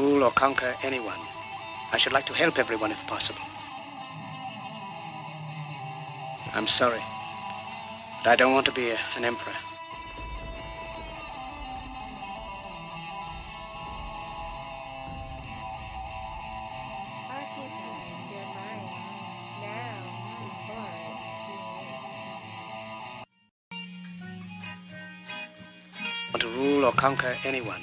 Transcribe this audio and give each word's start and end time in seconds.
rule 0.00 0.24
or 0.24 0.30
conquer 0.30 0.74
anyone. 0.82 1.20
I 1.92 1.98
should 1.98 2.12
like 2.12 2.26
to 2.26 2.32
help 2.32 2.58
everyone 2.58 2.90
if 2.90 3.06
possible. 3.06 3.42
I'm 6.52 6.66
sorry, 6.66 7.02
but 8.22 8.30
I 8.30 8.36
don't 8.36 8.52
want 8.52 8.66
to 8.66 8.72
be 8.72 8.90
a, 8.90 8.98
an 9.16 9.24
emperor. 9.24 9.52
Occupy 17.30 17.84
your 18.32 18.46
mind 18.58 18.84
now 19.62 19.96
before 20.40 20.90
it's 21.12 21.30
too 21.44 21.60
late. 21.76 22.02
want 26.32 26.42
to 26.42 26.48
rule 26.58 26.84
or 26.84 26.92
conquer 26.92 27.34
anyone. 27.44 27.82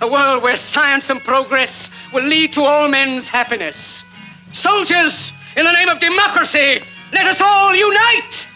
a 0.00 0.08
world 0.08 0.42
where 0.42 0.56
science 0.56 1.10
and 1.10 1.22
progress 1.22 1.90
will 2.12 2.24
lead 2.24 2.52
to 2.54 2.62
all 2.62 2.88
men's 2.88 3.28
happiness. 3.28 4.02
Soldiers, 4.52 5.32
in 5.56 5.64
the 5.64 5.72
name 5.72 5.88
of 5.88 6.00
democracy, 6.00 6.82
let 7.12 7.26
us 7.26 7.40
all 7.40 7.74
unite! 7.74 8.46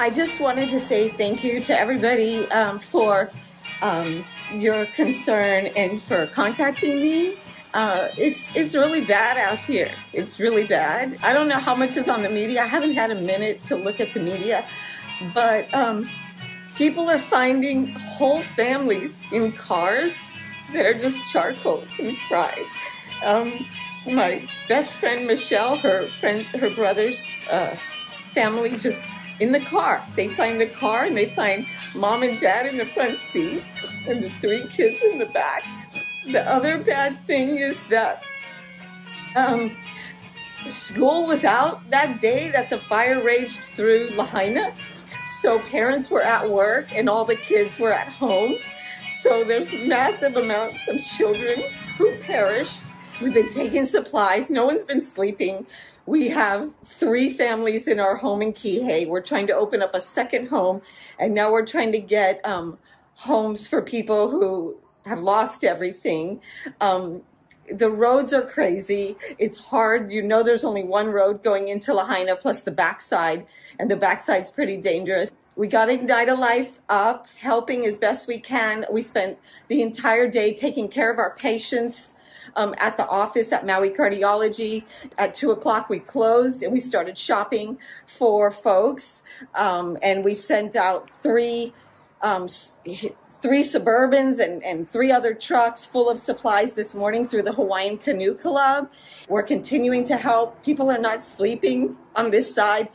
I 0.00 0.10
just 0.10 0.40
wanted 0.40 0.70
to 0.70 0.78
say 0.78 1.08
thank 1.08 1.42
you 1.42 1.58
to 1.60 1.78
everybody 1.78 2.48
um, 2.52 2.78
for 2.78 3.30
um, 3.82 4.24
your 4.52 4.86
concern 4.86 5.66
and 5.76 6.02
for 6.02 6.26
contacting 6.28 7.00
me. 7.00 7.36
Uh, 7.74 8.08
it's 8.16 8.48
it's 8.56 8.74
really 8.74 9.04
bad 9.04 9.36
out 9.36 9.58
here. 9.58 9.90
It's 10.12 10.40
really 10.40 10.66
bad. 10.66 11.18
I 11.22 11.32
don't 11.32 11.48
know 11.48 11.58
how 11.58 11.74
much 11.74 11.96
is 11.96 12.08
on 12.08 12.22
the 12.22 12.30
media. 12.30 12.62
I 12.62 12.66
haven't 12.66 12.94
had 12.94 13.10
a 13.10 13.14
minute 13.14 13.62
to 13.64 13.76
look 13.76 14.00
at 14.00 14.14
the 14.14 14.20
media, 14.20 14.66
but 15.34 15.72
um, 15.74 16.08
people 16.76 17.10
are 17.10 17.18
finding 17.18 17.88
whole 17.88 18.40
families 18.40 19.22
in 19.32 19.52
cars 19.52 20.14
that 20.72 20.86
are 20.86 20.94
just 20.94 21.20
charcoal 21.30 21.84
and 21.98 22.16
fried. 22.16 22.66
Um, 23.24 23.66
my 24.06 24.46
best 24.68 24.94
friend 24.94 25.26
Michelle, 25.26 25.76
her 25.76 26.06
friend, 26.20 26.42
her 26.46 26.70
brother's 26.70 27.30
uh, 27.50 27.76
family 28.32 28.76
just 28.78 29.00
in 29.40 29.52
the 29.52 29.60
car. 29.60 30.04
They 30.16 30.28
find 30.28 30.60
the 30.60 30.66
car 30.66 31.04
and 31.04 31.16
they 31.16 31.26
find 31.26 31.66
mom 31.94 32.22
and 32.22 32.38
dad 32.40 32.66
in 32.66 32.76
the 32.76 32.86
front 32.86 33.18
seat 33.18 33.62
and 34.06 34.22
the 34.22 34.30
three 34.40 34.66
kids 34.68 35.02
in 35.02 35.18
the 35.18 35.26
back. 35.26 35.64
The 36.26 36.46
other 36.48 36.78
bad 36.78 37.24
thing 37.26 37.56
is 37.56 37.82
that 37.88 38.22
um, 39.36 39.76
school 40.66 41.26
was 41.26 41.44
out 41.44 41.88
that 41.90 42.20
day 42.20 42.50
that 42.50 42.70
the 42.70 42.78
fire 42.78 43.22
raged 43.22 43.60
through 43.60 44.10
Lahaina. 44.10 44.74
So 45.40 45.58
parents 45.58 46.10
were 46.10 46.22
at 46.22 46.48
work 46.48 46.94
and 46.94 47.08
all 47.08 47.24
the 47.24 47.36
kids 47.36 47.78
were 47.78 47.92
at 47.92 48.08
home. 48.08 48.56
So 49.08 49.44
there's 49.44 49.72
massive 49.72 50.36
amounts 50.36 50.86
of 50.88 51.00
children 51.00 51.62
who 51.96 52.16
perished. 52.18 52.82
We've 53.20 53.34
been 53.34 53.50
taking 53.50 53.84
supplies. 53.84 54.48
No 54.48 54.64
one's 54.64 54.84
been 54.84 55.00
sleeping. 55.00 55.66
We 56.06 56.28
have 56.28 56.70
three 56.84 57.32
families 57.32 57.88
in 57.88 57.98
our 57.98 58.14
home 58.14 58.42
in 58.42 58.52
Kihei. 58.52 59.08
We're 59.08 59.22
trying 59.22 59.48
to 59.48 59.54
open 59.54 59.82
up 59.82 59.92
a 59.92 60.00
second 60.00 60.48
home, 60.48 60.82
and 61.18 61.34
now 61.34 61.50
we're 61.50 61.66
trying 61.66 61.90
to 61.92 61.98
get 61.98 62.40
um, 62.46 62.78
homes 63.16 63.66
for 63.66 63.82
people 63.82 64.30
who 64.30 64.78
have 65.04 65.18
lost 65.18 65.64
everything. 65.64 66.40
Um, 66.80 67.22
the 67.68 67.90
roads 67.90 68.32
are 68.32 68.42
crazy. 68.42 69.16
It's 69.36 69.58
hard. 69.58 70.12
You 70.12 70.22
know, 70.22 70.44
there's 70.44 70.62
only 70.62 70.84
one 70.84 71.08
road 71.08 71.42
going 71.42 71.66
into 71.66 71.92
Lahaina 71.92 72.36
plus 72.36 72.60
the 72.60 72.70
backside, 72.70 73.46
and 73.80 73.90
the 73.90 73.96
backside's 73.96 74.50
pretty 74.50 74.76
dangerous. 74.76 75.32
We 75.56 75.66
got 75.66 75.90
Ignite 75.90 76.28
a 76.28 76.36
Life 76.36 76.78
up, 76.88 77.26
helping 77.36 77.84
as 77.84 77.98
best 77.98 78.28
we 78.28 78.38
can. 78.38 78.86
We 78.92 79.02
spent 79.02 79.38
the 79.66 79.82
entire 79.82 80.28
day 80.28 80.54
taking 80.54 80.86
care 80.86 81.10
of 81.10 81.18
our 81.18 81.34
patients 81.34 82.14
um, 82.56 82.74
at 82.78 82.96
the 82.96 83.06
office 83.08 83.52
at 83.52 83.66
Maui 83.66 83.90
Cardiology. 83.90 84.84
At 85.16 85.34
two 85.34 85.50
o'clock, 85.50 85.88
we 85.88 85.98
closed 85.98 86.62
and 86.62 86.72
we 86.72 86.80
started 86.80 87.16
shopping 87.16 87.78
for 88.06 88.50
folks. 88.50 89.22
Um, 89.54 89.96
and 90.02 90.24
we 90.24 90.34
sent 90.34 90.76
out 90.76 91.08
three 91.22 91.72
um, 92.20 92.48
three 93.40 93.62
Suburbans 93.62 94.40
and, 94.40 94.64
and 94.64 94.88
three 94.88 95.12
other 95.12 95.32
trucks 95.32 95.84
full 95.84 96.10
of 96.10 96.18
supplies 96.18 96.72
this 96.72 96.94
morning 96.94 97.28
through 97.28 97.42
the 97.42 97.52
Hawaiian 97.52 97.98
Canoe 97.98 98.34
Club. 98.34 98.90
We're 99.28 99.44
continuing 99.44 100.04
to 100.06 100.16
help. 100.16 100.62
People 100.64 100.90
are 100.90 100.98
not 100.98 101.22
sleeping 101.22 101.96
on 102.16 102.30
this 102.30 102.52
side. 102.52 102.88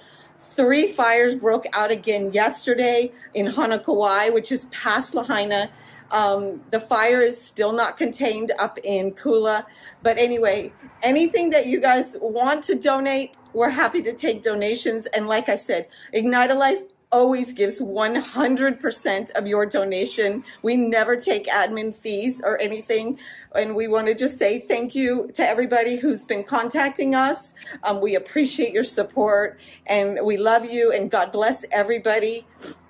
Three 0.56 0.92
fires 0.92 1.36
broke 1.36 1.66
out 1.74 1.92
again 1.92 2.34
yesterday 2.34 3.12
in 3.34 3.48
Honokowai, 3.48 4.34
which 4.34 4.52
is 4.52 4.66
past 4.66 5.16
Lahaina. 5.16 5.70
Um, 6.14 6.62
the 6.70 6.80
fire 6.80 7.22
is 7.22 7.40
still 7.42 7.74
not 7.74 7.98
contained 7.98 8.52
up 8.60 8.78
in 8.84 9.12
Kula. 9.12 9.66
But 10.02 10.18
anyway, 10.18 10.72
anything 11.02 11.50
that 11.50 11.66
you 11.66 11.82
guys 11.82 12.16
want 12.22 12.64
to 12.66 12.76
donate, 12.76 13.32
we're 13.54 13.70
happy 13.70 14.02
to 14.04 14.14
take 14.14 14.44
donations. 14.44 15.08
And 15.08 15.28
like 15.28 15.50
I 15.50 15.56
said, 15.56 15.88
Ignite 16.14 16.52
a 16.52 16.56
Life 16.56 16.84
always 17.12 17.54
gives 17.54 17.80
100% 17.80 19.32
of 19.32 19.48
your 19.48 19.66
donation. 19.68 20.44
We 20.64 20.76
never 20.76 21.16
take 21.16 21.46
admin 21.46 21.96
fees 21.96 22.42
or 22.44 22.60
anything. 22.60 23.20
And 23.56 23.76
we 23.76 23.88
want 23.88 24.08
to 24.08 24.16
just 24.16 24.40
say 24.40 24.60
thank 24.60 24.96
you 24.96 25.32
to 25.36 25.48
everybody 25.48 25.98
who's 25.98 26.26
been 26.26 26.44
contacting 26.44 27.14
us. 27.14 27.54
Um, 27.84 28.02
we 28.02 28.16
appreciate 28.16 28.74
your 28.74 28.84
support 28.84 29.60
and 29.86 30.20
we 30.24 30.38
love 30.38 30.66
you 30.66 30.92
and 30.92 31.10
God 31.12 31.32
bless 31.32 31.64
everybody. 31.72 32.48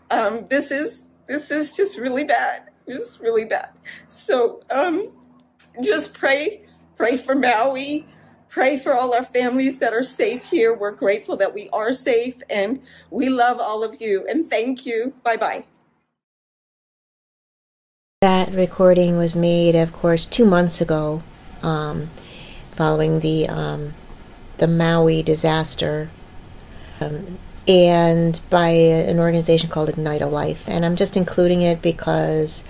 Um, 0.09 0.47
this 0.49 0.71
is, 0.71 1.05
this 1.27 1.51
is 1.51 1.73
just 1.73 1.97
really 1.97 2.23
bad. 2.23 2.69
It's 2.87 3.19
really 3.19 3.45
bad. 3.45 3.69
So, 4.07 4.61
um, 4.69 5.09
just 5.81 6.13
pray, 6.13 6.65
pray 6.97 7.17
for 7.17 7.35
Maui 7.35 8.05
pray 8.53 8.77
for 8.77 8.93
all 8.93 9.15
our 9.15 9.23
families 9.23 9.79
that 9.79 9.93
are 9.93 10.03
safe 10.03 10.43
here. 10.43 10.73
We're 10.73 10.91
grateful 10.91 11.35
that 11.37 11.55
we 11.55 11.69
are 11.73 11.91
safe 11.91 12.35
and 12.51 12.81
we 13.09 13.29
love 13.29 13.59
all 13.59 13.83
of 13.83 13.99
you. 13.99 14.27
And 14.29 14.47
thank 14.47 14.85
you. 14.85 15.13
Bye 15.23 15.37
bye. 15.37 15.63
That 18.21 18.53
recording 18.53 19.17
was 19.17 19.35
made, 19.35 19.75
of 19.75 19.91
course, 19.91 20.25
two 20.25 20.45
months 20.45 20.79
ago, 20.79 21.23
um, 21.63 22.07
following 22.71 23.19
the 23.19 23.49
um, 23.49 23.95
the 24.59 24.67
Maui 24.67 25.23
disaster, 25.23 26.09
um, 27.01 27.39
and 27.67 28.39
by 28.49 28.69
an 28.69 29.19
organization 29.19 29.69
called 29.69 29.89
Ignite 29.89 30.21
a 30.21 30.27
Life. 30.27 30.67
And 30.67 30.85
I'm 30.85 30.95
just 30.95 31.15
including 31.15 31.61
it 31.61 31.81
because 31.81 32.63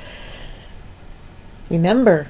remember, 1.69 2.27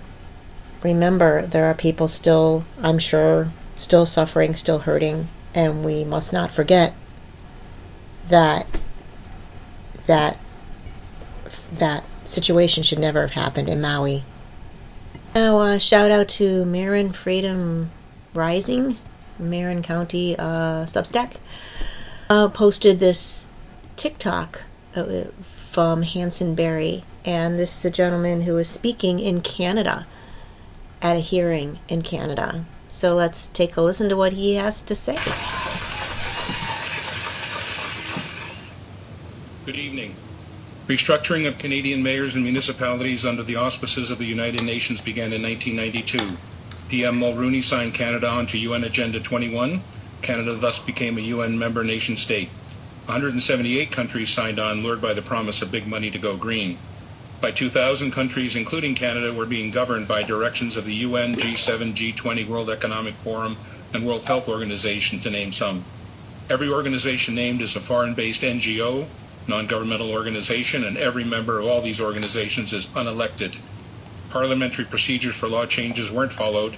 remember, 0.82 1.46
there 1.46 1.66
are 1.66 1.74
people 1.74 2.08
still, 2.08 2.66
I'm 2.82 3.00
sure, 3.00 3.52
still 3.76 4.06
suffering, 4.06 4.56
still 4.56 4.80
hurting, 4.80 5.28
and 5.54 5.84
we 5.84 6.04
must 6.04 6.32
not 6.32 6.52
forget 6.52 6.94
that 8.28 8.68
that 10.06 10.38
that 11.74 12.04
situation 12.24 12.84
should 12.84 13.00
never 13.00 13.22
have 13.22 13.32
happened 13.32 13.70
in 13.70 13.82
Maui. 13.82 14.24
Now, 15.36 15.60
uh, 15.60 15.78
shout 15.80 16.12
out 16.12 16.30
to 16.30 16.64
Marin 16.66 17.12
Freedom 17.12 17.90
Rising, 18.34 18.98
Marin 19.40 19.82
County 19.82 20.38
uh, 20.38 20.86
Substack, 20.86 21.38
uh, 22.34 22.50
posted 22.50 23.00
this 23.00 23.48
TikTok 23.96 24.64
uh, 24.96 25.26
from 25.70 26.02
Hanson 26.02 26.56
Berry, 26.56 27.04
and 27.24 27.60
this 27.60 27.78
is 27.78 27.86
a 27.86 27.92
gentleman 27.92 28.42
who 28.42 28.58
is 28.58 28.68
speaking 28.68 29.20
in 29.20 29.42
Canada 29.42 30.08
at 31.00 31.16
a 31.16 31.20
hearing 31.20 31.78
in 31.88 32.02
Canada. 32.02 32.66
So 32.90 33.14
let's 33.14 33.46
take 33.46 33.78
a 33.78 33.82
listen 33.82 34.10
to 34.10 34.16
what 34.16 34.34
he 34.34 34.56
has 34.56 34.82
to 34.82 34.96
say. 34.96 35.16
Good 39.68 39.76
evening. 39.76 40.16
Restructuring 40.88 41.48
of 41.48 41.60
Canadian 41.60 42.02
mayors 42.02 42.34
and 42.34 42.44
municipalities 42.44 43.28
under 43.28 43.44
the 43.44 43.58
auspices 43.58 44.10
of 44.10 44.18
the 44.18 44.26
United 44.26 44.64
Nations 44.64 45.00
began 45.00 45.34
in 45.34 45.44
1992. 45.44 46.36
PM 46.90 47.20
Mulroney 47.20 47.64
signed 47.64 47.94
Canada 47.94 48.28
onto 48.28 48.58
UN 48.58 48.86
Agenda 48.86 49.20
21. 49.20 49.82
Canada 50.24 50.56
thus 50.56 50.80
became 50.80 51.18
a 51.18 51.22
UN 51.22 51.60
member 51.60 51.84
nation 51.84 52.18
state. 52.18 52.50
178 53.06 53.92
countries 53.92 54.30
signed 54.30 54.60
on, 54.60 54.82
lured 54.82 55.02
by 55.02 55.14
the 55.14 55.22
promise 55.22 55.62
of 55.62 55.72
big 55.72 55.86
money 55.86 56.10
to 56.10 56.18
go 56.18 56.38
green. 56.38 56.78
By 57.42 57.52
2000, 57.52 58.12
countries, 58.12 58.56
including 58.56 58.96
Canada, 58.96 59.34
were 59.34 59.46
being 59.46 59.70
governed 59.70 60.08
by 60.08 60.24
directions 60.24 60.78
of 60.78 60.86
the 60.86 60.94
UN, 60.94 61.36
G7, 61.36 61.94
G20, 61.94 62.48
World 62.48 62.70
Economic 62.70 63.16
Forum, 63.16 63.58
and 63.94 64.08
World 64.08 64.24
Health 64.24 64.48
Organization, 64.48 65.20
to 65.20 65.30
name 65.30 65.52
some. 65.52 65.84
Every 66.50 66.70
organization 66.70 67.36
named 67.36 67.60
is 67.60 67.76
a 67.76 67.82
foreign 67.82 68.14
based 68.14 68.44
NGO, 68.44 69.06
non 69.48 69.68
governmental 69.68 70.12
organization, 70.12 70.86
and 70.86 70.98
every 70.98 71.26
member 71.26 71.60
of 71.60 71.66
all 71.66 71.82
these 71.82 72.00
organizations 72.00 72.72
is 72.72 72.88
unelected. 72.88 73.58
Parliamentary 74.30 74.86
procedures 74.86 75.38
for 75.38 75.50
law 75.50 75.66
changes 75.66 76.12
weren't 76.12 76.32
followed. 76.32 76.78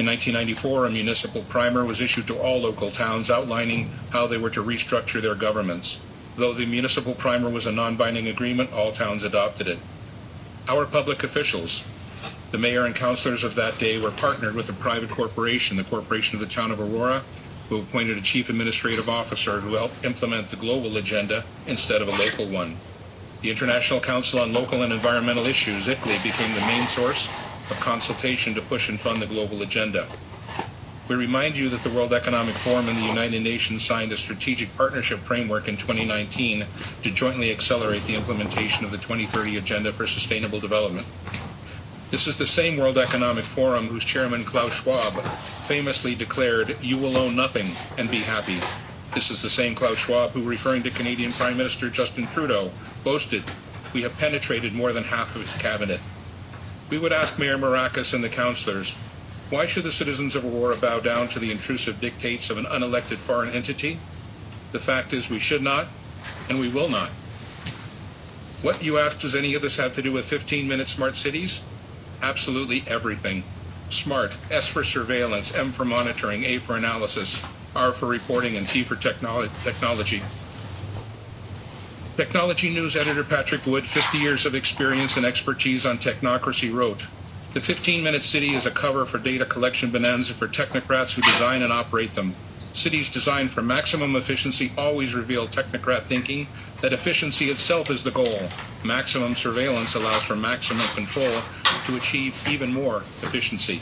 In 0.00 0.06
1994, 0.06 0.86
a 0.86 0.90
municipal 0.90 1.42
primer 1.42 1.84
was 1.84 2.00
issued 2.00 2.26
to 2.28 2.38
all 2.40 2.62
local 2.62 2.90
towns 2.90 3.30
outlining 3.30 3.90
how 4.08 4.26
they 4.26 4.38
were 4.38 4.48
to 4.48 4.64
restructure 4.64 5.20
their 5.20 5.34
governments. 5.34 6.02
Though 6.36 6.54
the 6.54 6.64
municipal 6.64 7.12
primer 7.12 7.50
was 7.50 7.66
a 7.66 7.72
non 7.72 7.96
binding 7.96 8.28
agreement, 8.28 8.72
all 8.72 8.92
towns 8.92 9.24
adopted 9.24 9.68
it. 9.68 9.78
Our 10.68 10.86
public 10.86 11.22
officials, 11.22 11.86
the 12.50 12.56
mayor 12.56 12.86
and 12.86 12.94
councilors 12.94 13.44
of 13.44 13.54
that 13.56 13.78
day, 13.78 14.00
were 14.00 14.10
partnered 14.10 14.54
with 14.54 14.70
a 14.70 14.72
private 14.72 15.10
corporation, 15.10 15.76
the 15.76 15.84
Corporation 15.84 16.34
of 16.34 16.40
the 16.40 16.54
Town 16.54 16.70
of 16.70 16.80
Aurora, 16.80 17.20
who 17.68 17.80
appointed 17.80 18.16
a 18.16 18.22
chief 18.22 18.48
administrative 18.48 19.10
officer 19.10 19.60
who 19.60 19.74
helped 19.74 20.02
implement 20.02 20.48
the 20.48 20.56
global 20.56 20.96
agenda 20.96 21.44
instead 21.66 22.00
of 22.00 22.08
a 22.08 22.12
local 22.12 22.46
one. 22.46 22.74
The 23.42 23.50
International 23.50 24.00
Council 24.00 24.40
on 24.40 24.54
Local 24.54 24.82
and 24.82 24.94
Environmental 24.94 25.46
Issues, 25.46 25.88
ICLEI, 25.88 26.22
became 26.22 26.54
the 26.54 26.66
main 26.68 26.86
source 26.86 27.28
of 27.70 27.80
consultation 27.80 28.54
to 28.54 28.62
push 28.62 28.88
and 28.88 28.98
fund 28.98 29.20
the 29.20 29.26
global 29.26 29.62
agenda. 29.62 30.06
We 31.10 31.16
remind 31.16 31.58
you 31.58 31.68
that 31.70 31.82
the 31.82 31.90
World 31.90 32.12
Economic 32.12 32.54
Forum 32.54 32.88
and 32.88 32.96
the 32.96 33.08
United 33.08 33.42
Nations 33.42 33.84
signed 33.84 34.12
a 34.12 34.16
strategic 34.16 34.72
partnership 34.76 35.18
framework 35.18 35.66
in 35.66 35.76
2019 35.76 36.64
to 37.02 37.10
jointly 37.10 37.50
accelerate 37.50 38.04
the 38.04 38.14
implementation 38.14 38.84
of 38.84 38.92
the 38.92 38.96
2030 38.96 39.56
Agenda 39.56 39.92
for 39.92 40.06
Sustainable 40.06 40.60
Development. 40.60 41.04
This 42.12 42.28
is 42.28 42.36
the 42.36 42.46
same 42.46 42.76
World 42.76 42.96
Economic 42.96 43.44
Forum 43.44 43.86
whose 43.86 44.04
chairman 44.04 44.44
Klaus 44.44 44.82
Schwab 44.82 45.20
famously 45.62 46.14
declared, 46.14 46.76
You 46.80 46.96
will 46.96 47.16
own 47.16 47.34
nothing 47.34 47.66
and 47.98 48.08
be 48.08 48.18
happy. 48.18 48.58
This 49.12 49.32
is 49.32 49.42
the 49.42 49.50
same 49.50 49.74
Klaus 49.74 49.98
Schwab 49.98 50.30
who, 50.30 50.48
referring 50.48 50.84
to 50.84 50.90
Canadian 50.90 51.32
Prime 51.32 51.56
Minister 51.56 51.90
Justin 51.90 52.28
Trudeau, 52.28 52.70
boasted, 53.02 53.42
We 53.92 54.02
have 54.02 54.16
penetrated 54.18 54.74
more 54.74 54.92
than 54.92 55.02
half 55.02 55.34
of 55.34 55.42
his 55.42 55.54
cabinet. 55.54 56.00
We 56.90 56.98
would 56.98 57.12
ask 57.12 57.38
Mayor 57.38 57.56
Mrakas 57.56 58.12
and 58.14 58.22
the 58.22 58.28
councillors 58.28 58.98
why 59.50 59.66
should 59.66 59.82
the 59.82 59.90
citizens 59.90 60.36
of 60.36 60.44
Aurora 60.44 60.76
bow 60.76 61.00
down 61.00 61.26
to 61.28 61.40
the 61.40 61.50
intrusive 61.50 62.00
dictates 62.00 62.50
of 62.50 62.58
an 62.58 62.66
unelected 62.66 63.18
foreign 63.18 63.50
entity? 63.50 63.98
The 64.70 64.78
fact 64.78 65.12
is, 65.12 65.28
we 65.28 65.40
should 65.40 65.60
not, 65.60 65.88
and 66.48 66.60
we 66.60 66.68
will 66.68 66.88
not. 66.88 67.08
What, 68.62 68.84
you 68.84 68.98
ask, 68.98 69.18
does 69.20 69.34
any 69.34 69.56
of 69.56 69.62
this 69.62 69.76
have 69.76 69.94
to 69.96 70.02
do 70.02 70.12
with 70.12 70.24
15 70.24 70.68
minute 70.68 70.86
smart 70.86 71.16
cities? 71.16 71.66
Absolutely 72.22 72.84
everything. 72.86 73.42
SMART, 73.88 74.38
S 74.52 74.68
for 74.68 74.84
surveillance, 74.84 75.52
M 75.52 75.72
for 75.72 75.84
monitoring, 75.84 76.44
A 76.44 76.58
for 76.58 76.76
analysis, 76.76 77.44
R 77.74 77.92
for 77.92 78.06
reporting, 78.06 78.56
and 78.56 78.68
T 78.68 78.84
for 78.84 78.94
technolo- 78.94 79.50
technology. 79.64 80.22
Technocracy 82.20 82.70
News 82.74 82.96
editor 82.96 83.24
Patrick 83.24 83.64
Wood, 83.64 83.86
50 83.86 84.18
years 84.18 84.44
of 84.44 84.54
experience 84.54 85.16
and 85.16 85.24
expertise 85.24 85.86
on 85.86 85.96
technocracy, 85.96 86.70
wrote 86.70 87.08
the 87.54 87.62
15 87.62 88.04
minute 88.04 88.22
city 88.22 88.50
is 88.50 88.66
a 88.66 88.70
cover 88.70 89.06
for 89.06 89.16
data 89.16 89.46
collection 89.46 89.90
bonanza 89.90 90.34
for 90.34 90.46
technocrats 90.46 91.16
who 91.16 91.22
design 91.22 91.62
and 91.62 91.72
operate 91.72 92.12
them. 92.12 92.34
Cities 92.74 93.08
designed 93.08 93.50
for 93.50 93.62
maximum 93.62 94.16
efficiency 94.16 94.70
always 94.76 95.14
reveal 95.14 95.46
technocrat 95.46 96.02
thinking 96.02 96.46
that 96.82 96.92
efficiency 96.92 97.46
itself 97.46 97.88
is 97.88 98.04
the 98.04 98.10
goal. 98.10 98.50
Maximum 98.84 99.34
surveillance 99.34 99.94
allows 99.94 100.26
for 100.26 100.36
maximum 100.36 100.88
control 100.88 101.40
to 101.86 101.96
achieve 101.96 102.38
even 102.50 102.70
more 102.70 102.98
efficiency. 103.22 103.80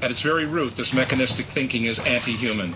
At 0.00 0.12
its 0.12 0.22
very 0.22 0.46
root, 0.46 0.76
this 0.76 0.94
mechanistic 0.94 1.46
thinking 1.46 1.82
is 1.82 1.98
anti 2.06 2.30
human. 2.30 2.74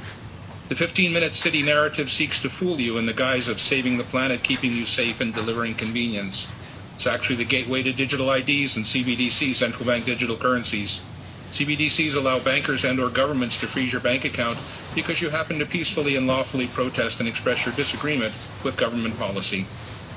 The 0.69 0.75
15 0.75 1.13
minute 1.13 1.35
city 1.35 1.63
narrative 1.63 2.11
seeks 2.11 2.43
to 2.43 2.51
fool 2.51 2.81
you 2.81 2.99
in 2.99 3.07
the 3.07 3.13
guise 3.13 3.47
of 3.47 3.61
saving 3.61 3.99
the 3.99 4.05
planet, 4.05 4.43
keeping 4.43 4.73
you 4.73 4.85
safe, 4.85 5.21
and 5.21 5.33
delivering 5.33 5.75
convenience. 5.75 6.53
It's 6.97 7.07
actually 7.07 7.37
the 7.37 7.45
gateway 7.45 7.85
to 7.85 7.93
digital 7.93 8.33
IDs 8.33 8.77
and 8.77 8.85
CBDC, 8.85 9.55
central 9.55 9.87
bank 9.87 10.07
digital 10.07 10.35
currencies. 10.35 11.05
CBDCs 11.53 12.17
allow 12.17 12.41
bankers 12.41 12.85
and 12.85 12.99
or 12.99 13.11
governments 13.11 13.59
to 13.61 13.69
freeze 13.69 13.93
your 13.93 14.01
bank 14.01 14.25
account 14.25 14.59
because 14.93 15.23
you 15.23 15.31
happen 15.31 15.61
to 15.61 15.67
peacefully 15.67 16.17
and 16.17 16.27
lawfully 16.27 16.67
protest 16.67 17.21
and 17.21 17.29
express 17.29 17.65
your 17.65 17.75
disagreement 17.77 18.35
with 18.65 18.77
government 18.77 19.17
policy. 19.19 19.67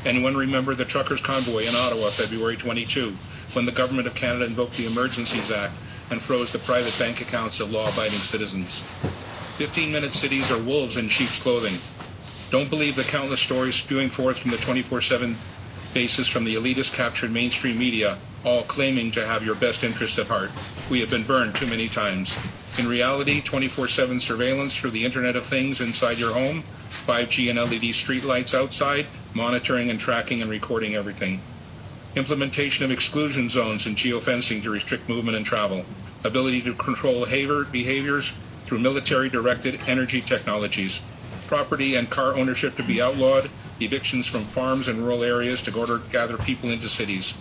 Anyone 0.03 0.36
remember 0.36 0.74
the 0.74 0.84
truckers' 0.84 1.22
convoy 1.22 1.65
in 1.65 1.75
Ottawa, 1.75 2.10
February 2.10 2.56
22, 2.56 3.13
when 3.53 3.68
the 3.68 3.72
Government 3.72 4.08
of 4.08 4.15
Canada 4.15 4.46
invoked 4.46 4.77
the 4.77 4.88
Emergencies 4.88 5.51
Act 5.51 5.74
and 6.10 6.20
froze 6.20 6.51
the 6.51 6.60
private 6.60 6.98
bank 6.98 7.22
accounts 7.22 7.60
of 7.60 7.72
law-abiding 7.72 8.18
citizens? 8.18 8.84
15-minute 9.60 10.13
cities 10.13 10.54
are 10.54 10.63
wolves 10.63 10.96
in 10.96 11.10
sheep's 11.10 11.44
clothing. 11.44 11.75
Don't 12.50 12.70
believe 12.70 12.96
the 12.96 13.04
countless 13.04 13.42
stories 13.42 13.75
spewing 13.75 14.08
forth 14.08 14.39
from 14.39 14.51
the 14.51 14.58
24-7 14.58 15.36
basis 15.94 16.30
from 16.30 16.46
the 16.46 16.56
elitist 16.56 16.96
captured 16.96 17.30
mainstream 17.30 17.78
media, 17.78 18.18
all 18.46 18.63
claiming 18.63 19.12
to 19.12 19.25
have 19.25 19.44
your 19.44 19.56
best 19.56 19.84
interests 19.84 20.18
at 20.18 20.28
heart. 20.28 20.50
We 20.89 21.01
have 21.01 21.10
been 21.10 21.25
burned 21.25 21.56
too 21.56 21.68
many 21.68 21.89
times. 21.89 22.39
In 22.80 22.88
reality, 22.88 23.42
24-7 23.42 24.22
surveillance 24.22 24.80
through 24.80 24.92
the 24.92 25.04
Internet 25.04 25.36
of 25.36 25.46
Things 25.46 25.82
inside 25.82 26.20
your 26.20 26.32
home, 26.32 26.62
5G 26.88 27.50
and 27.50 27.60
LED 27.60 27.92
streetlights 27.92 28.56
outside, 28.56 29.08
monitoring 29.34 29.89
and 29.89 30.00
tracking 30.00 30.42
and 30.42 30.50
recording 30.50 30.96
everything. 30.96 31.42
Implementation 32.16 32.86
of 32.86 32.92
exclusion 32.92 33.50
zones 33.50 33.88
and 33.88 33.98
geofencing 33.98 34.63
to 34.63 34.70
restrict 34.70 35.10
movement 35.10 35.36
and 35.36 35.46
travel. 35.46 35.84
Ability 36.24 36.62
to 36.62 36.74
control 36.75 37.25
behavior, 37.25 37.66
behaviors 37.66 38.39
through 38.63 38.80
military-directed 38.80 39.80
energy 39.88 40.22
technologies. 40.22 41.04
Property 41.48 41.96
and 41.96 42.10
car 42.10 42.36
ownership 42.36 42.75
to 42.75 42.84
be 42.84 43.01
outlawed. 43.01 43.50
Evictions 43.80 44.28
from 44.28 44.44
farms 44.44 44.88
and 44.88 45.00
rural 45.00 45.24
areas 45.24 45.62
to 45.63 45.72
to 45.72 46.01
gather 46.12 46.38
people 46.38 46.70
into 46.70 46.89
cities. 46.89 47.38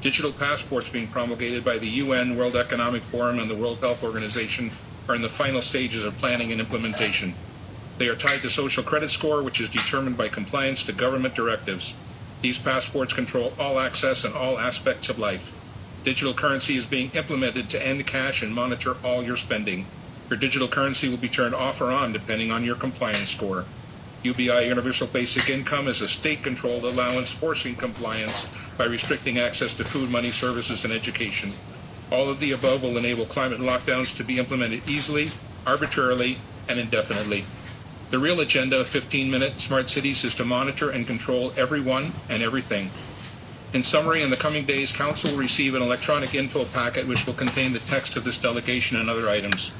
Digital 0.00 0.32
passports 0.32 0.88
being 0.88 1.08
promulgated 1.08 1.64
by 1.64 1.76
the 1.76 1.86
UN, 1.86 2.36
World 2.36 2.56
Economic 2.56 3.02
Forum, 3.02 3.38
and 3.38 3.50
the 3.50 3.56
World 3.56 3.80
Health 3.80 4.02
Organization 4.02 4.70
are 5.08 5.14
in 5.14 5.22
the 5.22 5.28
final 5.28 5.60
stages 5.60 6.04
of 6.04 6.16
planning 6.18 6.52
and 6.52 6.60
implementation. 6.60 7.34
They 7.98 8.08
are 8.08 8.16
tied 8.16 8.40
to 8.40 8.48
social 8.48 8.82
credit 8.82 9.10
score, 9.10 9.42
which 9.42 9.60
is 9.60 9.68
determined 9.68 10.16
by 10.16 10.28
compliance 10.28 10.82
to 10.84 10.92
government 10.92 11.34
directives. 11.34 11.98
These 12.40 12.58
passports 12.58 13.12
control 13.12 13.52
all 13.58 13.78
access 13.78 14.24
and 14.24 14.34
all 14.34 14.58
aspects 14.58 15.10
of 15.10 15.18
life. 15.18 15.52
Digital 16.02 16.32
currency 16.32 16.76
is 16.76 16.86
being 16.86 17.10
implemented 17.12 17.68
to 17.68 17.86
end 17.86 18.06
cash 18.06 18.42
and 18.42 18.54
monitor 18.54 18.96
all 19.04 19.22
your 19.22 19.36
spending. 19.36 19.84
Your 20.30 20.38
digital 20.38 20.68
currency 20.68 21.08
will 21.08 21.16
be 21.16 21.28
turned 21.28 21.56
off 21.56 21.80
or 21.80 21.90
on 21.90 22.12
depending 22.12 22.52
on 22.52 22.62
your 22.62 22.76
compliance 22.76 23.30
score. 23.30 23.64
UBI 24.22 24.68
Universal 24.68 25.08
Basic 25.08 25.50
Income 25.50 25.88
is 25.88 26.02
a 26.02 26.08
state-controlled 26.08 26.84
allowance 26.84 27.32
forcing 27.36 27.74
compliance 27.74 28.70
by 28.78 28.84
restricting 28.84 29.40
access 29.40 29.74
to 29.74 29.84
food, 29.84 30.08
money, 30.08 30.30
services, 30.30 30.84
and 30.84 30.94
education. 30.94 31.50
All 32.12 32.30
of 32.30 32.38
the 32.38 32.52
above 32.52 32.84
will 32.84 32.96
enable 32.96 33.24
climate 33.24 33.58
lockdowns 33.58 34.16
to 34.18 34.22
be 34.22 34.38
implemented 34.38 34.88
easily, 34.88 35.30
arbitrarily, 35.66 36.38
and 36.68 36.78
indefinitely. 36.78 37.44
The 38.10 38.18
real 38.20 38.38
agenda 38.38 38.78
of 38.78 38.86
15-minute 38.86 39.60
smart 39.60 39.88
cities 39.88 40.22
is 40.22 40.36
to 40.36 40.44
monitor 40.44 40.90
and 40.90 41.08
control 41.08 41.52
everyone 41.56 42.12
and 42.28 42.40
everything. 42.40 42.90
In 43.72 43.82
summary, 43.82 44.22
in 44.22 44.30
the 44.30 44.36
coming 44.36 44.64
days, 44.64 44.92
Council 44.92 45.32
will 45.32 45.38
receive 45.38 45.74
an 45.74 45.82
electronic 45.82 46.36
info 46.36 46.66
packet 46.66 47.08
which 47.08 47.26
will 47.26 47.34
contain 47.34 47.72
the 47.72 47.80
text 47.80 48.16
of 48.16 48.22
this 48.22 48.38
delegation 48.38 48.96
and 49.00 49.10
other 49.10 49.28
items. 49.28 49.72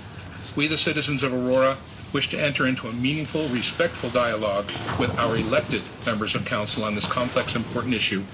We, 0.56 0.66
the 0.66 0.78
citizens 0.78 1.22
of 1.22 1.32
Aurora, 1.32 1.76
wish 2.12 2.28
to 2.28 2.40
enter 2.40 2.66
into 2.66 2.88
a 2.88 2.92
meaningful, 2.92 3.46
respectful 3.48 4.10
dialogue 4.10 4.66
with 4.98 5.16
our 5.18 5.36
elected 5.36 5.82
members 6.04 6.34
of 6.34 6.44
Council 6.44 6.84
on 6.84 6.94
this 6.94 7.10
complex, 7.10 7.54
important 7.54 7.94
issue. 7.94 8.24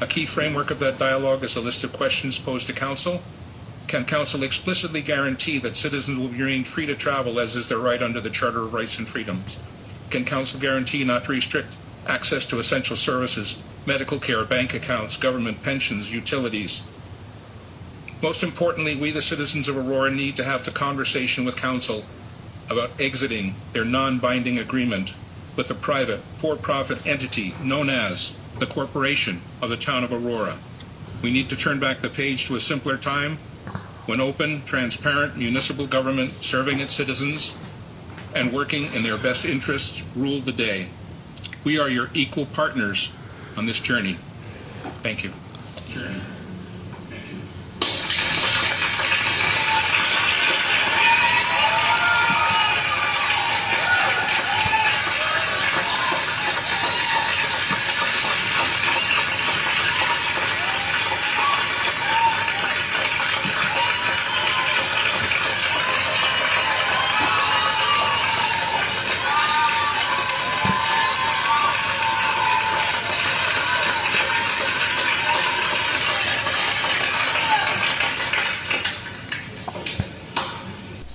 A 0.00 0.06
key 0.06 0.26
framework 0.26 0.70
of 0.70 0.80
that 0.80 0.98
dialogue 0.98 1.44
is 1.44 1.54
a 1.54 1.60
list 1.60 1.84
of 1.84 1.92
questions 1.92 2.38
posed 2.38 2.66
to 2.66 2.72
Council. 2.72 3.22
Can 3.86 4.04
Council 4.04 4.42
explicitly 4.42 5.00
guarantee 5.00 5.58
that 5.58 5.76
citizens 5.76 6.18
will 6.18 6.28
remain 6.28 6.64
free 6.64 6.86
to 6.86 6.94
travel 6.96 7.38
as 7.38 7.54
is 7.54 7.68
their 7.68 7.78
right 7.78 8.02
under 8.02 8.20
the 8.20 8.30
Charter 8.30 8.62
of 8.62 8.74
Rights 8.74 8.98
and 8.98 9.06
Freedoms? 9.06 9.60
Can 10.10 10.24
Council 10.24 10.60
guarantee 10.60 11.04
not 11.04 11.24
to 11.24 11.32
restrict 11.32 11.76
access 12.06 12.44
to 12.46 12.58
essential 12.58 12.96
services, 12.96 13.62
medical 13.86 14.18
care, 14.18 14.44
bank 14.44 14.74
accounts, 14.74 15.16
government 15.16 15.62
pensions, 15.62 16.12
utilities? 16.12 16.88
Most 18.22 18.42
importantly, 18.42 18.96
we 18.96 19.10
the 19.10 19.22
citizens 19.22 19.68
of 19.68 19.78
Aurora 19.78 20.10
need 20.10 20.36
to 20.36 20.44
have 20.44 20.64
the 20.64 20.70
conversation 20.70 21.44
with 21.44 21.56
Council 21.56 22.04
about 22.68 22.90
exiting 23.00 23.54
their 23.72 23.84
non-binding 23.84 24.58
agreement 24.58 25.14
with 25.56 25.68
the 25.68 25.74
private 25.74 26.20
for-profit 26.34 27.06
entity 27.06 27.54
known 27.62 27.88
as 27.88 28.36
the 28.58 28.66
Corporation 28.66 29.40
of 29.62 29.70
the 29.70 29.76
Town 29.76 30.04
of 30.04 30.12
Aurora. 30.12 30.56
We 31.22 31.30
need 31.30 31.48
to 31.50 31.56
turn 31.56 31.80
back 31.80 31.98
the 31.98 32.10
page 32.10 32.46
to 32.46 32.54
a 32.54 32.60
simpler 32.60 32.96
time 32.96 33.38
when 34.06 34.20
open, 34.20 34.62
transparent 34.64 35.36
municipal 35.36 35.86
government 35.86 36.32
serving 36.42 36.80
its 36.80 36.92
citizens 36.92 37.58
and 38.34 38.52
working 38.52 38.92
in 38.94 39.02
their 39.02 39.18
best 39.18 39.44
interests 39.44 40.06
ruled 40.14 40.44
the 40.44 40.52
day. 40.52 40.88
We 41.64 41.78
are 41.78 41.88
your 41.88 42.08
equal 42.14 42.46
partners 42.46 43.14
on 43.56 43.66
this 43.66 43.80
journey. 43.80 44.14
Thank 45.02 45.24
you. 45.24 45.30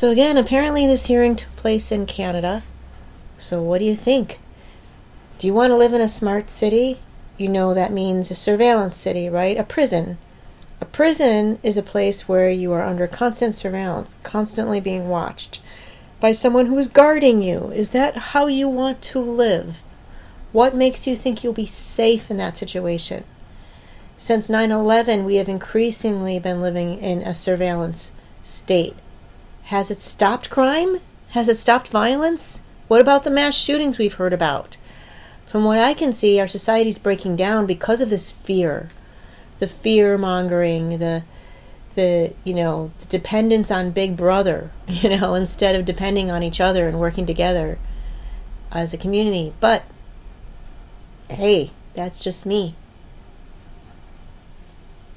So, 0.06 0.12
again, 0.12 0.38
apparently 0.38 0.86
this 0.86 1.08
hearing 1.08 1.36
took 1.36 1.56
place 1.56 1.92
in 1.92 2.06
Canada. 2.06 2.62
So, 3.40 3.64
what 3.64 3.80
do 3.80 3.86
you 3.86 3.96
think? 3.96 4.38
Do 5.40 5.48
you 5.48 5.54
want 5.56 5.72
to 5.72 5.76
live 5.76 5.94
in 5.94 6.00
a 6.00 6.08
smart 6.08 6.52
city? 6.52 7.00
You 7.40 7.50
know 7.50 7.74
that 7.74 7.92
means 7.92 8.30
a 8.30 8.36
surveillance 8.36 8.98
city, 8.98 9.30
right? 9.30 9.58
A 9.58 9.64
prison. 9.64 10.20
A 10.80 10.86
prison 10.86 11.58
is 11.64 11.76
a 11.76 11.82
place 11.82 12.28
where 12.28 12.52
you 12.52 12.72
are 12.72 12.84
under 12.84 13.08
constant 13.08 13.56
surveillance, 13.56 14.18
constantly 14.22 14.80
being 14.80 15.10
watched 15.10 15.60
by 16.20 16.34
someone 16.34 16.68
who 16.68 16.78
is 16.78 16.88
guarding 16.88 17.42
you. 17.42 17.72
Is 17.72 17.90
that 17.90 18.16
how 18.16 18.46
you 18.46 18.70
want 18.70 19.02
to 19.02 19.20
live? 19.20 19.82
What 20.52 20.76
makes 20.76 21.08
you 21.08 21.16
think 21.16 21.44
you'll 21.44 21.52
be 21.52 21.66
safe 21.66 22.30
in 22.30 22.38
that 22.38 22.58
situation? 22.58 23.24
Since 24.20 24.52
9 24.52 24.70
11, 24.70 25.26
we 25.26 25.38
have 25.38 25.50
increasingly 25.50 26.38
been 26.38 26.62
living 26.62 27.00
in 27.00 27.24
a 27.24 27.34
surveillance 27.34 28.12
state. 28.44 28.96
Has 29.66 29.90
it 29.90 30.02
stopped 30.02 30.52
crime? 30.52 31.00
Has 31.30 31.50
it 31.50 31.58
stopped 31.58 31.88
violence? 31.88 32.62
What 32.88 33.02
about 33.02 33.24
the 33.24 33.32
mass 33.32 33.56
shootings 33.56 33.98
we've 33.98 34.14
heard 34.14 34.32
about? 34.32 34.78
From 35.48 35.64
what 35.64 35.80
I 35.80 35.96
can 35.96 36.14
see, 36.14 36.40
our 36.40 36.48
society's 36.48 37.00
breaking 37.00 37.36
down 37.36 37.66
because 37.66 38.00
of 38.00 38.12
this 38.12 38.30
fear. 38.30 38.92
The 39.58 39.68
fear 39.68 40.20
mongering, 40.20 41.00
the 41.00 41.24
the 41.96 42.34
you 42.44 42.54
know, 42.54 42.92
the 43.00 43.08
dependence 43.08 43.72
on 43.72 43.90
Big 43.90 44.16
Brother, 44.16 44.70
you 44.88 45.10
know, 45.10 45.34
instead 45.34 45.76
of 45.76 45.84
depending 45.84 46.30
on 46.30 46.44
each 46.44 46.62
other 46.62 46.88
and 46.88 47.00
working 47.00 47.26
together 47.26 47.80
as 48.72 48.94
a 48.94 49.00
community. 49.00 49.54
But 49.60 49.84
hey, 51.28 51.72
that's 51.96 52.24
just 52.24 52.46
me. 52.46 52.76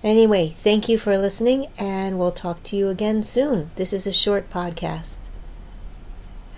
Anyway, 0.03 0.51
thank 0.51 0.89
you 0.89 0.97
for 0.97 1.19
listening, 1.19 1.67
and 1.77 2.21
we'll 2.21 2.31
talk 2.31 2.63
to 2.63 2.77
you 2.77 2.89
again 2.89 3.25
soon. 3.25 3.73
This 3.75 3.93
is 3.93 4.07
a 4.07 4.13
short 4.13 4.49
podcast. 4.49 5.29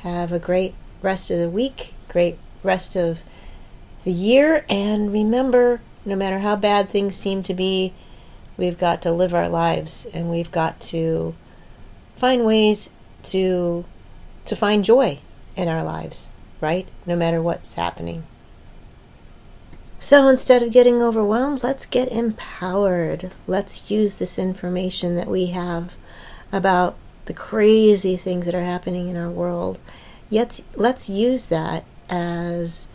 Have 0.01 0.31
a 0.31 0.39
great 0.39 0.75
rest 1.01 1.31
of 1.31 1.39
the 1.39 1.49
week, 1.49 1.95
great 2.09 2.39
rest 2.63 2.97
of 2.97 3.21
the 4.05 4.13
year, 4.13 4.67
and 4.69 5.11
remember 5.11 5.81
no 6.05 6.17
matter 6.17 6.41
how 6.41 6.55
bad 6.55 6.91
things 6.91 7.17
seem 7.17 7.43
to 7.45 7.55
be, 7.55 7.95
we've 8.59 8.79
got 8.79 9.01
to 9.03 9.13
live 9.13 9.33
our 9.33 9.49
lives 9.49 10.07
and 10.13 10.29
we've 10.29 10.51
got 10.51 10.79
to 10.81 11.35
find 12.17 12.45
ways 12.45 12.91
to 13.23 13.87
to 14.45 14.57
find 14.57 14.85
joy 14.85 15.19
in 15.57 15.67
our 15.67 15.83
lives, 15.83 16.31
right? 16.61 16.87
No 17.07 17.17
matter 17.17 17.41
what's 17.41 17.75
happening. 17.75 18.27
So 20.03 20.29
instead 20.29 20.63
of 20.63 20.73
getting 20.73 21.03
overwhelmed, 21.03 21.63
let's 21.63 21.85
get 21.85 22.11
empowered. 22.11 23.33
Let's 23.47 23.91
use 23.91 24.17
this 24.17 24.39
information 24.39 25.15
that 25.17 25.29
we 25.29 25.49
have 25.49 25.95
about 26.51 26.97
the 27.27 27.35
crazy 27.35 28.17
things 28.17 28.47
that 28.47 28.55
are 28.55 28.65
happening 28.65 29.09
in 29.09 29.17
our 29.19 29.29
world. 29.29 29.79
Yet, 30.31 30.63
let's 30.75 31.11
use 31.11 31.47
that 31.47 31.85
as 32.09 32.89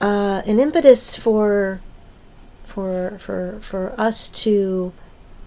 uh, 0.00 0.40
an 0.46 0.58
impetus 0.58 1.16
for 1.16 1.82
for 2.64 3.18
for 3.18 3.58
for 3.60 3.94
us 4.00 4.30
to 4.30 4.94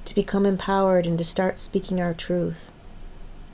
to 0.06 0.16
become 0.16 0.46
empowered 0.46 1.08
and 1.08 1.18
to 1.18 1.24
start 1.24 1.58
speaking 1.58 2.00
our 2.00 2.14
truth. 2.14 2.72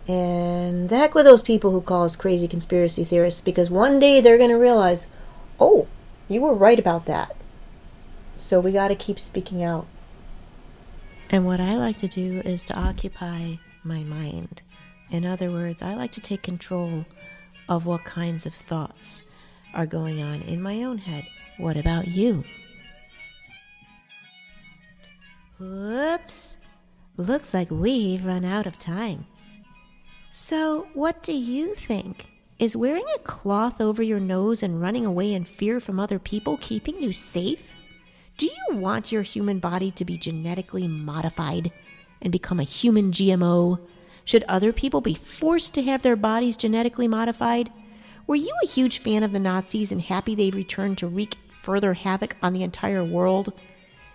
And 0.05 0.89
the 0.89 0.97
heck 0.97 1.15
with 1.15 1.23
those 1.23 1.41
people 1.41 1.71
who 1.71 1.79
call 1.79 2.03
us 2.03 2.17
crazy 2.17 2.49
conspiracy 2.49 3.05
theorists 3.05 3.39
because 3.39 3.69
one 3.69 3.99
day 3.99 4.19
they're 4.19 4.37
going 4.37 4.49
to 4.49 4.57
realize, 4.57 5.07
oh, 5.61 5.87
you 6.27 6.41
were 6.41 6.53
right 6.53 6.79
about 6.79 7.05
that. 7.05 7.35
So 8.37 8.59
we 8.59 8.71
got 8.71 8.89
to 8.89 8.95
keep 8.95 9.19
speaking 9.19 9.63
out. 9.63 9.87
And 11.29 11.45
what 11.45 11.59
I 11.59 11.75
like 11.75 11.97
to 11.97 12.07
do 12.07 12.41
is 12.45 12.63
to 12.65 12.77
occupy 12.77 13.55
my 13.83 14.03
mind. 14.03 14.61
In 15.09 15.25
other 15.25 15.51
words, 15.51 15.81
I 15.81 15.93
like 15.95 16.11
to 16.13 16.21
take 16.21 16.43
control 16.43 17.05
of 17.69 17.85
what 17.85 18.03
kinds 18.03 18.45
of 18.45 18.53
thoughts 18.53 19.25
are 19.73 19.85
going 19.85 20.21
on 20.21 20.41
in 20.41 20.61
my 20.61 20.83
own 20.83 20.97
head. 20.97 21.25
What 21.57 21.77
about 21.77 22.07
you? 22.07 22.43
Whoops. 25.59 26.57
Looks 27.15 27.53
like 27.53 27.69
we've 27.69 28.25
run 28.25 28.43
out 28.43 28.65
of 28.65 28.77
time. 28.77 29.25
So, 30.31 30.87
what 30.93 31.21
do 31.21 31.31
you 31.31 31.73
think? 31.75 32.32
Is 32.59 32.75
wearing 32.75 33.05
a 33.15 33.19
cloth 33.19 33.81
over 33.81 34.03
your 34.03 34.19
nose 34.19 34.61
and 34.61 34.79
running 34.79 35.05
away 35.05 35.33
in 35.33 35.43
fear 35.43 35.79
from 35.79 35.99
other 35.99 36.19
people 36.19 36.57
keeping 36.61 37.01
you 37.01 37.11
safe? 37.11 37.71
Do 38.37 38.45
you 38.45 38.77
want 38.77 39.11
your 39.11 39.23
human 39.23 39.59
body 39.59 39.91
to 39.91 40.05
be 40.05 40.17
genetically 40.17 40.87
modified 40.87 41.71
and 42.21 42.31
become 42.31 42.59
a 42.59 42.63
human 42.63 43.11
GMO? 43.11 43.79
Should 44.23 44.43
other 44.43 44.71
people 44.71 45.01
be 45.01 45.15
forced 45.15 45.73
to 45.73 45.83
have 45.83 46.03
their 46.03 46.15
bodies 46.15 46.55
genetically 46.55 47.07
modified? 47.07 47.71
Were 48.27 48.35
you 48.35 48.53
a 48.63 48.67
huge 48.67 48.99
fan 48.99 49.23
of 49.23 49.33
the 49.33 49.39
Nazis 49.39 49.91
and 49.91 50.01
happy 50.01 50.35
they 50.35 50.51
returned 50.51 50.99
to 50.99 51.07
wreak 51.07 51.35
further 51.61 51.93
havoc 51.93 52.37
on 52.41 52.53
the 52.53 52.63
entire 52.63 53.03
world? 53.03 53.51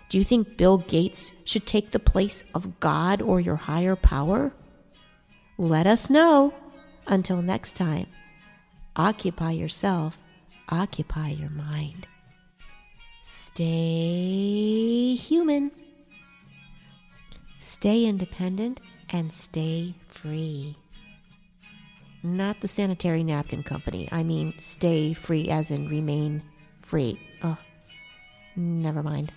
Do 0.07 0.17
you 0.17 0.23
think 0.23 0.57
Bill 0.57 0.79
Gates 0.79 1.33
should 1.43 1.67
take 1.67 1.91
the 1.91 1.99
place 1.99 2.43
of 2.55 2.79
God 2.79 3.21
or 3.21 3.39
your 3.39 3.57
higher 3.57 3.95
power? 3.95 4.53
Let 5.57 5.85
us 5.85 6.09
know. 6.09 6.53
Until 7.05 7.41
next 7.41 7.73
time, 7.73 8.07
occupy 8.95 9.51
yourself, 9.51 10.17
occupy 10.69 11.29
your 11.29 11.49
mind. 11.49 12.07
Stay 13.21 15.15
human, 15.15 15.71
stay 17.59 18.05
independent, 18.05 18.81
and 19.09 19.33
stay 19.33 19.95
free. 20.07 20.77
Not 22.21 22.59
the 22.59 22.67
sanitary 22.67 23.23
napkin 23.23 23.63
company. 23.63 24.09
I 24.11 24.23
mean, 24.23 24.53
stay 24.57 25.13
free 25.13 25.49
as 25.49 25.71
in 25.71 25.87
remain 25.87 26.43
free. 26.81 27.19
Oh, 27.43 27.57
never 28.55 29.01
mind. 29.01 29.31